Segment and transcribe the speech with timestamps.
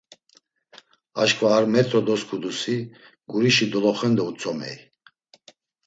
[1.21, 2.77] Aşǩva ar metro dosǩudusi,
[3.31, 4.77] gurişi doloxendo utzomey.